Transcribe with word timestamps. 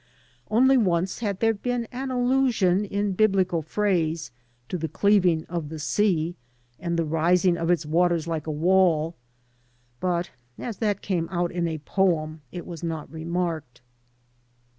Only 0.49 0.77
once 0.77 1.19
had 1.19 1.41
there 1.41 1.53
been 1.53 1.85
an 1.91 2.09
allusion 2.09 2.85
in 2.85 3.11
biblical 3.11 3.61
phrase 3.61 4.31
to 4.69 4.79
the 4.79 4.87
cleaving 4.87 5.45
of 5.45 5.69
the 5.69 5.77
sea 5.77 6.33
and 6.79 6.97
the 6.97 7.05
rising 7.05 7.55
of 7.55 7.69
its 7.69 7.85
waters 7.85 8.25
like 8.27 8.47
a 8.47 8.51
wall, 8.51 9.13
but 9.99 10.31
as 10.57 10.77
that 10.77 11.03
came 11.03 11.29
out 11.29 11.51
in 11.51 11.67
a 11.67 11.77
poem 11.77 12.41
it 12.51 12.65
was 12.65 12.81
not 12.81 13.13
remarked. 13.13 13.81